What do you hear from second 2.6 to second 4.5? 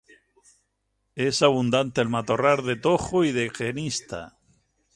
de tojo y de genista.